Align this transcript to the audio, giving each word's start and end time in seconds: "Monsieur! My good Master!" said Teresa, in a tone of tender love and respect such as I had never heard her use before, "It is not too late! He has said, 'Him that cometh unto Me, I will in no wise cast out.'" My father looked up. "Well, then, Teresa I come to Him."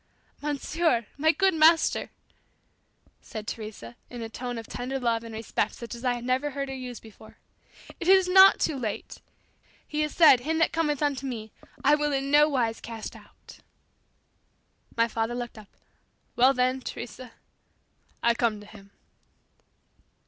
"Monsieur! 0.41 1.05
My 1.15 1.31
good 1.31 1.53
Master!" 1.53 2.09
said 3.21 3.45
Teresa, 3.45 3.95
in 4.09 4.23
a 4.23 4.29
tone 4.29 4.57
of 4.57 4.65
tender 4.65 4.99
love 4.99 5.23
and 5.23 5.35
respect 5.35 5.75
such 5.75 5.93
as 5.93 6.03
I 6.03 6.15
had 6.15 6.23
never 6.25 6.49
heard 6.49 6.69
her 6.69 6.75
use 6.75 6.99
before, 6.99 7.37
"It 7.99 8.07
is 8.07 8.27
not 8.27 8.59
too 8.59 8.77
late! 8.79 9.21
He 9.87 9.99
has 10.01 10.15
said, 10.15 10.39
'Him 10.39 10.57
that 10.57 10.73
cometh 10.73 11.03
unto 11.03 11.27
Me, 11.27 11.51
I 11.83 11.93
will 11.93 12.13
in 12.13 12.31
no 12.31 12.49
wise 12.49 12.81
cast 12.81 13.15
out.'" 13.15 13.59
My 14.97 15.07
father 15.07 15.35
looked 15.35 15.59
up. 15.59 15.69
"Well, 16.35 16.55
then, 16.55 16.81
Teresa 16.81 17.33
I 18.23 18.33
come 18.33 18.59
to 18.59 18.65
Him." 18.65 18.89